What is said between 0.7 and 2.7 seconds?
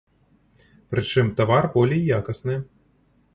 Прычым тавар болей якасны.